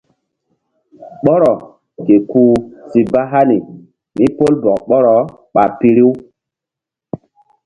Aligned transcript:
Ɓɔrɔ 1.23 1.51
ke 2.05 2.15
kuh 2.29 2.53
si 2.89 2.99
ba 3.11 3.21
hani 3.31 3.57
mí 4.15 4.25
pol 4.37 4.53
bɔk 4.63 4.79
ɓɔrɔ 4.89 5.15
ɓa 5.53 5.63
piru. 5.79 6.07